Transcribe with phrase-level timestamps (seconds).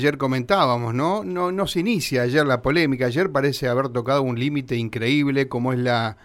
[0.00, 1.24] Ayer comentábamos, ¿no?
[1.24, 1.66] ¿no?
[1.66, 6.18] Se inicia ayer la polémica, ayer parece haber tocado un límite increíble como es la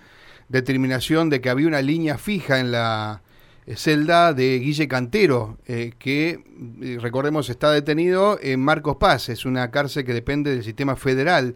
[0.48, 3.24] determinación de que había una línea fija en la
[3.66, 6.44] eh, celda de Guille Cantero, eh, que
[6.84, 11.56] eh, recordemos está detenido en Marcos Paz, es una cárcel que depende del sistema federal.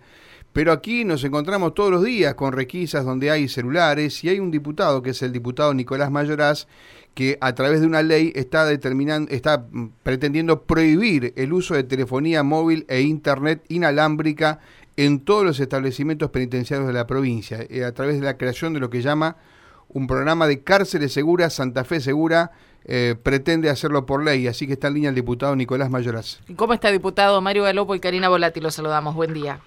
[0.57, 4.49] Pero aquí nos encontramos todos los días con requisas donde hay celulares y hay un
[4.49, 6.65] diputado, que es el diputado Nicolás Mayoraz,
[7.13, 9.67] que a través de una ley está determinando, está
[10.01, 14.59] pretendiendo prohibir el uso de telefonía móvil e internet inalámbrica
[14.95, 18.79] en todos los establecimientos penitenciarios de la provincia, eh, a través de la creación de
[18.79, 19.37] lo que llama
[19.89, 22.49] un programa de cárceles seguras, Santa Fe Segura,
[22.83, 26.39] eh, pretende hacerlo por ley, así que está en línea el diputado Nicolás Mayoraz.
[26.55, 27.41] ¿Cómo está, diputado?
[27.41, 29.13] Mario Galopo y Karina Volati, los saludamos.
[29.13, 29.59] Buen día.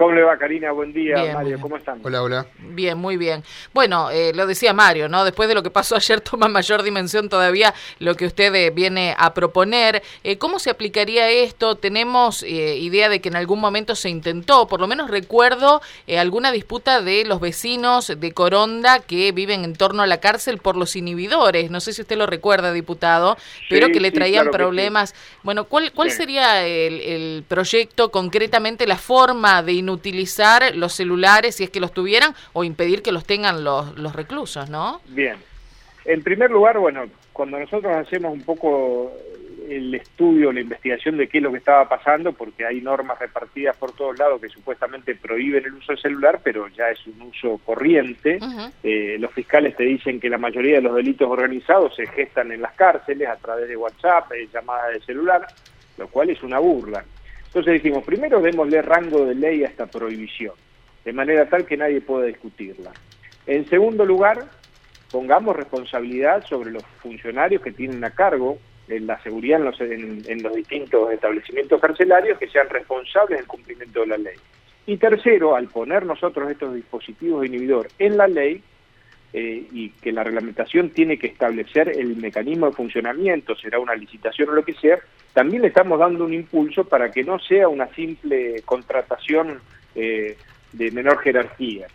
[0.00, 0.72] ¿Cómo le va, Karina?
[0.72, 1.60] Buen día, Mario.
[1.60, 2.00] ¿Cómo están?
[2.02, 2.46] Hola, hola.
[2.58, 3.44] Bien, muy bien.
[3.74, 5.26] Bueno, eh, lo decía Mario, ¿no?
[5.26, 9.14] Después de lo que pasó ayer, toma mayor dimensión todavía lo que usted eh, viene
[9.18, 10.02] a proponer.
[10.24, 11.74] Eh, ¿Cómo se aplicaría esto?
[11.74, 15.82] Tenemos idea de que en algún momento se intentó, por lo menos recuerdo
[16.16, 20.76] alguna disputa de los vecinos de Coronda que viven en torno a la cárcel por
[20.76, 21.70] los inhibidores.
[21.70, 23.36] No sé si usted lo recuerda, diputado,
[23.68, 25.14] pero que le traían problemas.
[25.42, 31.64] Bueno, ¿cuál, cuál sería el, el proyecto concretamente, la forma de utilizar los celulares si
[31.64, 35.00] es que los tuvieran o impedir que los tengan los, los reclusos, ¿no?
[35.08, 35.36] Bien.
[36.04, 39.12] En primer lugar, bueno, cuando nosotros hacemos un poco
[39.70, 43.76] el estudio, la investigación de qué es lo que estaba pasando, porque hay normas repartidas
[43.76, 47.60] por todos lados que supuestamente prohíben el uso del celular, pero ya es un uso
[47.64, 48.38] corriente.
[48.82, 52.62] Eh, los fiscales te dicen que la mayoría de los delitos organizados se gestan en
[52.62, 55.46] las cárceles a través de WhatsApp, eh, llamadas de celular,
[55.98, 57.04] lo cual es una burla.
[57.50, 60.54] Entonces dijimos, primero démosle rango de ley a esta prohibición,
[61.04, 62.92] de manera tal que nadie pueda discutirla.
[63.44, 64.44] En segundo lugar,
[65.10, 70.42] pongamos responsabilidad sobre los funcionarios que tienen a cargo en la seguridad en los, en,
[70.42, 74.36] los distintos establecimientos carcelarios que sean responsables del cumplimiento de la ley.
[74.86, 78.62] Y tercero, al poner nosotros estos dispositivos de inhibidor en la ley,
[79.32, 84.48] eh, y que la reglamentación tiene que establecer el mecanismo de funcionamiento, será una licitación
[84.48, 84.98] o lo que sea,
[85.32, 89.60] también le estamos dando un impulso para que no sea una simple contratación
[89.94, 90.36] eh,
[90.72, 91.86] de menor jerarquía.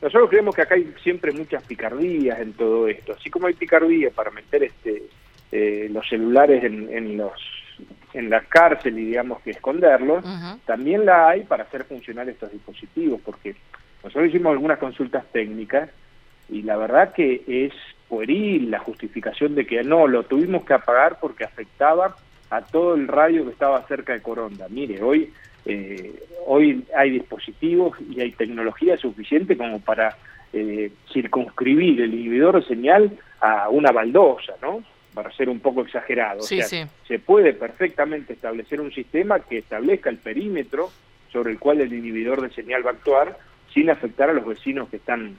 [0.00, 4.10] Nosotros creemos que acá hay siempre muchas picardías en todo esto, así como hay picardía
[4.10, 5.04] para meter este
[5.52, 7.32] eh, los celulares en, los
[8.12, 10.24] en la cárcel y digamos que esconderlos,
[10.64, 13.54] también la hay para hacer funcionar estos dispositivos, porque
[14.02, 15.90] nosotros hicimos algunas consultas técnicas
[16.48, 17.72] y la verdad que es
[18.08, 22.16] pueril la justificación de que no, lo tuvimos que apagar porque afectaba
[22.50, 24.66] a todo el radio que estaba cerca de Coronda.
[24.68, 25.32] Mire, hoy,
[25.64, 26.14] eh,
[26.46, 30.16] hoy hay dispositivos y hay tecnología suficiente como para
[30.52, 34.82] eh, circunscribir el inhibidor de señal a una baldosa, ¿no?
[35.12, 36.42] Para ser un poco exagerado.
[36.42, 36.84] Sí, sí.
[37.08, 40.90] Se puede perfectamente establecer un sistema que establezca el perímetro
[41.32, 43.38] sobre el cual el inhibidor de señal va a actuar
[43.74, 45.36] sin afectar a los vecinos que están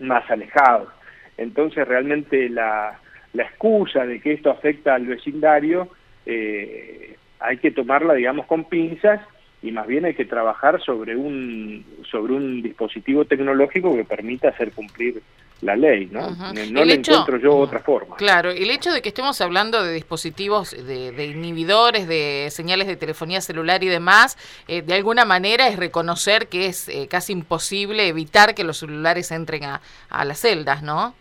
[0.00, 0.88] más alejados.
[1.36, 2.98] Entonces realmente la,
[3.32, 5.88] la excusa de que esto afecta al vecindario
[6.26, 9.20] eh, hay que tomarla, digamos, con pinzas
[9.62, 14.72] y más bien hay que trabajar sobre un sobre un dispositivo tecnológico que permita hacer
[14.72, 15.22] cumplir
[15.62, 16.30] la ley, ¿no?
[16.70, 18.16] No le encuentro yo otra forma.
[18.16, 23.40] Claro, el hecho de que estemos hablando de dispositivos, de, inhibidores, de señales de telefonía
[23.40, 24.36] celular y demás,
[24.68, 29.30] eh, de alguna manera es reconocer que es eh, casi imposible evitar que los celulares
[29.30, 31.14] entren a, a las celdas, ¿no?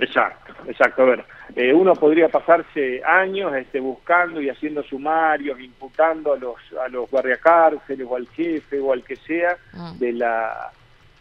[0.00, 1.02] Exacto, exacto.
[1.02, 1.24] A ver,
[1.54, 7.10] eh, uno podría pasarse años este, buscando y haciendo sumarios, imputando a los, a los
[7.10, 9.92] guardiacárceles o al jefe o al que sea ah.
[9.98, 10.72] de la,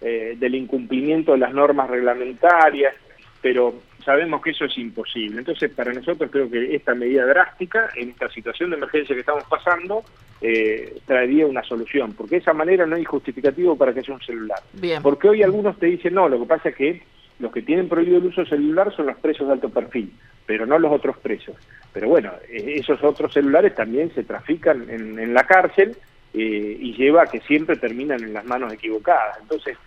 [0.01, 2.95] eh, del incumplimiento de las normas reglamentarias,
[3.41, 5.39] pero sabemos que eso es imposible.
[5.39, 9.43] Entonces, para nosotros creo que esta medida drástica, en esta situación de emergencia que estamos
[9.45, 10.03] pasando,
[10.41, 14.21] eh, traería una solución, porque de esa manera no hay justificativo para que sea un
[14.21, 14.59] celular.
[14.73, 15.01] Bien.
[15.01, 17.01] Porque hoy algunos te dicen, no, lo que pasa es que
[17.39, 20.13] los que tienen prohibido el uso celular son los presos de alto perfil,
[20.45, 21.55] pero no los otros presos.
[21.91, 25.95] Pero bueno, e-, esos otros celulares también se trafican en, la cárcel
[26.33, 29.37] eh, y lleva a que siempre terminan en las manos equivocadas.
[29.41, 29.77] Entonces,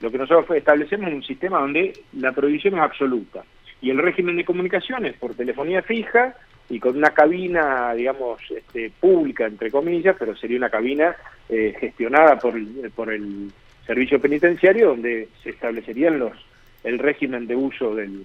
[0.00, 3.44] lo que nosotros establecemos es un sistema donde la prohibición es absoluta
[3.80, 6.34] y el régimen de comunicaciones por telefonía fija
[6.68, 11.14] y con una cabina, digamos, este, pública, entre comillas, pero sería una cabina
[11.48, 12.54] eh, gestionada por
[12.94, 13.52] por el
[13.86, 16.32] servicio penitenciario donde se establecerían los
[16.86, 18.24] el régimen de uso del,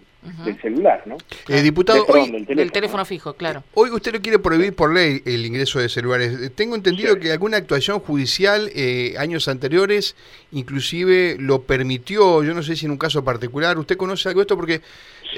[0.61, 1.17] celular, ¿no?
[1.49, 3.63] Eh, diputado, hoy, del teléfono, fijo, claro.
[3.73, 6.39] Hoy usted lo quiere prohibir por ley el ingreso de celulares.
[6.39, 10.15] Eh, tengo entendido que alguna actuación judicial eh, años anteriores
[10.51, 14.43] inclusive lo permitió, yo no sé si en un caso particular, ¿usted conoce algo de
[14.43, 14.55] esto?
[14.55, 14.81] Porque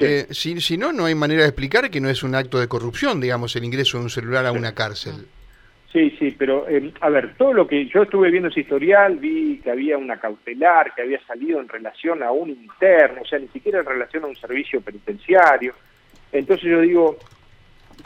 [0.00, 2.68] eh, si, si no, no hay manera de explicar que no es un acto de
[2.68, 5.26] corrupción, digamos, el ingreso de un celular a una cárcel.
[5.94, 9.60] Sí, sí, pero eh, a ver, todo lo que yo estuve viendo ese historial, vi
[9.62, 13.46] que había una cautelar, que había salido en relación a un interno, o sea, ni
[13.46, 15.72] siquiera en relación a un servicio penitenciario.
[16.32, 17.16] Entonces yo digo,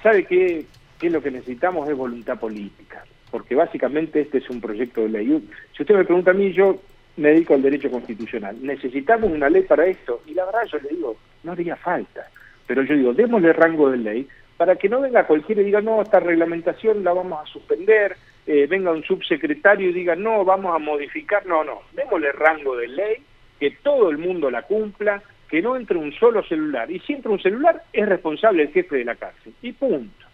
[0.02, 0.66] ¿sabe qué,
[1.00, 1.88] qué lo que necesitamos?
[1.88, 5.48] Es voluntad política, porque básicamente este es un proyecto de ley.
[5.74, 6.78] Si usted me pregunta a mí, yo
[7.16, 8.54] me dedico al derecho constitucional.
[8.60, 10.20] ¿Necesitamos una ley para esto?
[10.26, 12.28] Y la verdad yo le digo, no haría falta.
[12.66, 16.02] Pero yo digo, démosle rango de ley para que no venga cualquiera y diga, no,
[16.02, 20.78] esta reglamentación la vamos a suspender, eh, venga un subsecretario y diga, no, vamos a
[20.78, 23.16] modificar, no, no, démosle rango de ley,
[23.58, 27.30] que todo el mundo la cumpla, que no entre un solo celular, y si entra
[27.30, 30.27] un celular es responsable el jefe de la cárcel, y punto.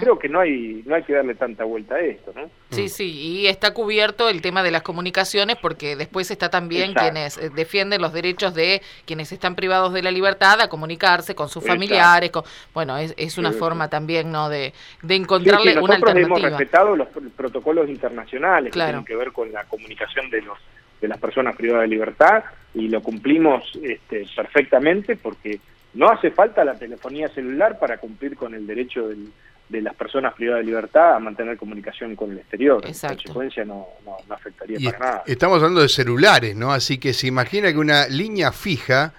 [0.00, 2.50] Creo que no hay no hay que darle tanta vuelta a esto, ¿no?
[2.70, 7.38] Sí, sí, y está cubierto el tema de las comunicaciones porque después está también quienes
[7.38, 11.64] eh, defienden los derechos de quienes están privados de la libertad a comunicarse con sus
[11.64, 12.42] familiares, con,
[12.74, 14.48] bueno, es, es una forma también, ¿no?
[14.48, 14.72] De,
[15.02, 16.38] de encontrarle una alternativa.
[16.38, 20.58] hemos respetado los protocolos internacionales que tienen que ver con la comunicación de los
[21.00, 22.42] de las personas privadas de libertad
[22.74, 25.60] y lo cumplimos este, perfectamente porque
[25.94, 29.28] no hace falta la telefonía celular para cumplir con el derecho del
[29.68, 32.82] de las personas privadas de libertad a mantener comunicación con el exterior.
[32.86, 33.14] Exacto.
[33.14, 35.22] En consecuencia no, no, afectaría para nada.
[35.26, 36.72] Estamos hablando de celulares, ¿no?
[36.72, 39.12] Así que se imagina que una línea fija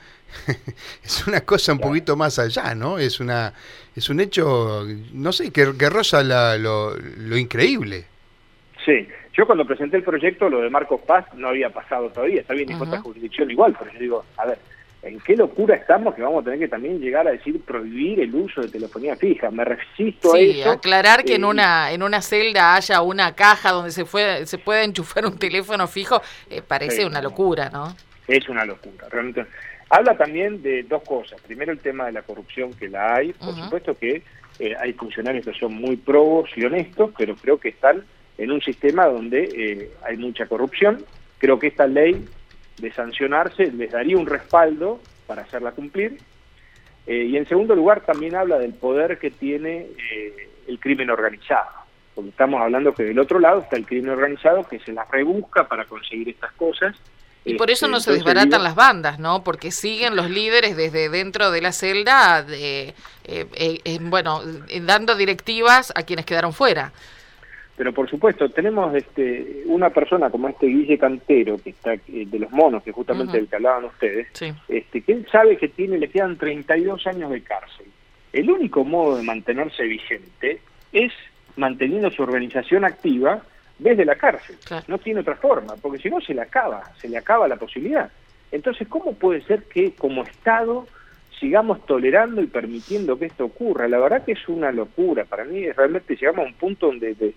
[1.03, 2.97] es una cosa un poquito más allá, ¿no?
[2.97, 3.53] Es una
[3.95, 8.05] es un hecho, no sé, que, que roza lo, lo, increíble.
[8.85, 12.53] Sí, yo cuando presenté el proyecto, lo de Marcos Paz no había pasado todavía, está
[12.53, 14.57] bien, en uh jurisdicción igual, pero yo digo, a ver,
[15.01, 18.35] en qué locura estamos que vamos a tener que también llegar a decir prohibir el
[18.35, 19.49] uso de telefonía fija.
[19.49, 20.71] Me resisto a eso.
[20.71, 24.57] aclarar que en eh, una en una celda haya una caja donde se fue, se
[24.57, 27.95] pueda enchufar un teléfono fijo eh, parece una locura, ¿no?
[28.27, 29.45] Es una locura, realmente.
[29.89, 31.41] Habla también de dos cosas.
[31.41, 33.33] Primero el tema de la corrupción que la hay.
[33.33, 34.21] Por supuesto que
[34.59, 38.03] eh, hay funcionarios que son muy probos y honestos, pero creo que están
[38.37, 41.03] en un sistema donde hay mucha corrupción.
[41.39, 42.23] Creo que esta ley
[42.79, 46.17] de sancionarse, les daría un respaldo para hacerla cumplir.
[47.07, 51.69] Eh, y en segundo lugar también habla del poder que tiene eh, el crimen organizado,
[52.13, 55.67] porque estamos hablando que del otro lado está el crimen organizado que se las rebusca
[55.67, 56.95] para conseguir estas cosas.
[57.45, 59.43] Y por eso no este, se desbaratan las bandas, ¿no?
[59.43, 62.93] Porque siguen los líderes desde dentro de la celda, de,
[63.23, 64.41] eh, bueno,
[64.81, 66.91] dando directivas a quienes quedaron fuera.
[67.79, 72.37] Pero por supuesto, tenemos este, una persona como este Guille Cantero, que está eh, de
[72.37, 74.27] los monos, que justamente del que hablaban ustedes,
[74.67, 77.85] este, que él sabe que tiene, le quedan 32 años de cárcel.
[78.33, 80.59] El único modo de mantenerse vigente
[80.91, 81.13] es
[81.55, 83.43] manteniendo su organización activa
[83.77, 84.57] desde la cárcel.
[84.89, 88.11] No tiene otra forma, porque si no se le acaba, se le acaba la posibilidad.
[88.51, 90.85] Entonces, ¿cómo puede ser que como Estado
[91.39, 93.87] sigamos tolerando y permitiendo que esto ocurra?
[93.87, 95.23] La verdad que es una locura.
[95.23, 97.33] Para mí realmente llegamos a un punto donde de,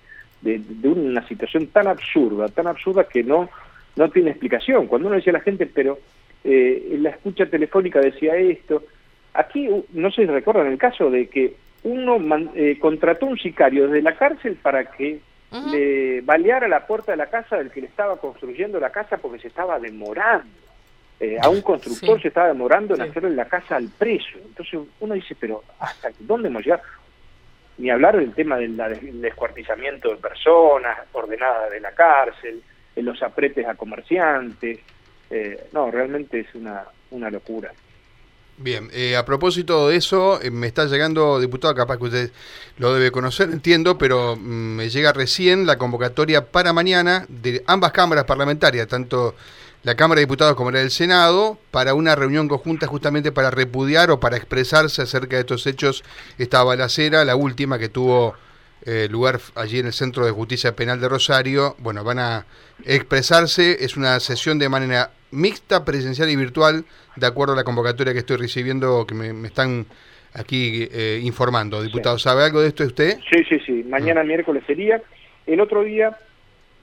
[0.84, 3.48] una situación tan absurda, tan absurda que no,
[3.96, 4.86] no tiene explicación.
[4.86, 5.98] Cuando uno decía a la gente, pero
[6.44, 8.82] eh, en la escucha telefónica decía esto,
[9.34, 11.54] aquí no si recuerdan el caso de que
[11.84, 12.18] uno
[12.54, 15.20] eh, contrató un sicario desde la cárcel para que
[15.70, 19.38] le baleara la puerta de la casa del que le estaba construyendo la casa porque
[19.38, 20.46] se estaba demorando.
[21.20, 24.38] Eh, a un constructor se estaba demorando en hacerle la casa al preso.
[24.44, 26.82] Entonces uno dice, pero ¿hasta dónde hemos llegado?
[27.78, 28.76] Ni hablar del tema del,
[29.20, 32.62] descuartizamiento de personas ordenadas de la cárcel,
[32.94, 34.81] en los apretes a comerciantes.
[35.31, 37.72] Eh, no, realmente es una, una locura.
[38.58, 42.31] Bien, eh, a propósito de eso, eh, me está llegando, diputado, capaz que usted
[42.79, 47.93] lo debe conocer, entiendo, pero mm, me llega recién la convocatoria para mañana de ambas
[47.93, 49.34] cámaras parlamentarias, tanto
[49.82, 54.10] la Cámara de Diputados como la del Senado para una reunión conjunta justamente para repudiar
[54.10, 56.05] o para expresarse acerca de estos hechos,
[56.39, 58.34] esta balacera, la última que tuvo
[58.84, 61.77] eh, lugar allí en el Centro de Justicia Penal de Rosario.
[61.79, 62.46] Bueno, van a
[62.84, 66.84] expresarse, es una sesión de manera mixta, presencial y virtual,
[67.17, 69.86] de acuerdo a la convocatoria que estoy recibiendo, que me, están
[70.34, 71.82] aquí eh, informando.
[71.82, 73.19] Diputado, ¿sabe algo de esto usted?
[73.31, 73.84] Sí, sí, sí.
[73.84, 75.03] Mañana miércoles sería.
[75.46, 76.17] El otro día,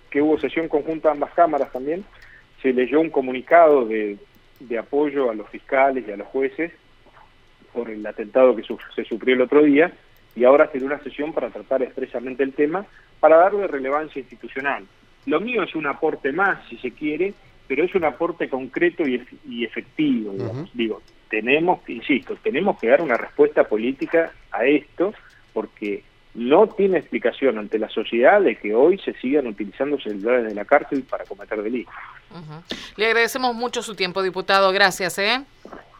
[0.10, 2.04] que hubo sesión conjunta ambas cámaras también,
[2.62, 4.18] se leyó un comunicado de,
[4.60, 6.72] de apoyo a los fiscales y a los jueces
[7.74, 9.92] por el atentado que se sufrió el otro día
[10.36, 12.86] y ahora será una sesión para tratar expresamente el tema
[13.20, 14.86] para darle relevancia institucional.
[15.26, 17.34] Lo mío es un aporte más, si se quiere,
[17.68, 20.34] pero es un aporte concreto y, y efectivo.
[20.74, 25.14] Digo, tenemos, insisto, tenemos que dar una respuesta política a esto
[25.54, 26.04] porque
[26.36, 30.66] no tiene explicación ante la sociedad de que hoy se sigan utilizando celulares de la
[30.66, 31.94] cárcel para cometer delitos.
[32.96, 34.72] Le agradecemos mucho su tiempo, diputado.
[34.72, 35.18] Gracias.
[35.18, 35.42] ¿eh?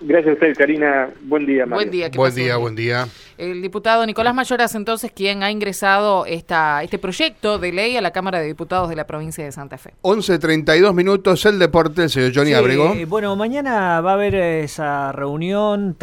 [0.02, 1.10] Gracias a usted, Karina.
[1.24, 1.76] Buen día, Mario.
[1.76, 2.10] Buen día.
[2.16, 3.08] Buen día, buen día.
[3.38, 8.12] El diputado Nicolás Mayoras, entonces, quien ha ingresado esta, este proyecto de ley a la
[8.12, 9.94] Cámara de Diputados de la provincia de Santa Fe.
[10.04, 12.94] 11.32 minutos, el deporte, el señor Johnny Sí, Abrego.
[13.08, 15.96] Bueno, mañana va a haber esa reunión.